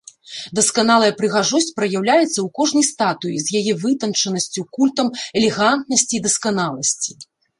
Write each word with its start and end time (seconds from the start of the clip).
Дасканалая 0.59 1.09
прыгажосць 1.19 1.69
праяўляецца 1.79 2.23
ў 2.41 2.45
кожнай 2.61 2.85
статуі 2.91 3.37
з 3.45 3.61
яе 3.61 3.73
вытанчанасцю, 3.85 4.61
культам 4.77 5.07
элегантнасці 5.43 6.13
і 6.21 6.25
дасканаласці. 6.27 7.11